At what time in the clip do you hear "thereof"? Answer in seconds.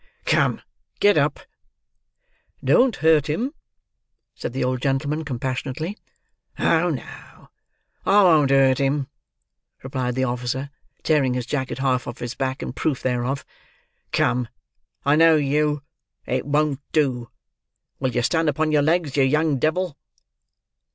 13.03-13.45